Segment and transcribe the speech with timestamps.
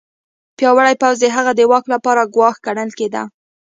[0.57, 3.23] پیاوړی پوځ د هغه د واک لپاره ګواښ ګڼل کېده.